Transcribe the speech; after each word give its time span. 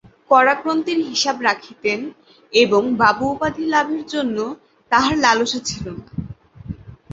কড়াক্রন্তির 0.31 0.99
হিসাব 1.09 1.37
রাখিতেন, 1.41 1.99
এবং 2.53 2.81
বাবু 2.93 3.23
উপাধি 3.33 3.63
লাভের 3.65 4.03
জন্য 4.05 4.37
তাঁহার 4.91 5.15
লালসা 5.17 5.59
ছিল 5.69 5.85
না। 5.97 6.05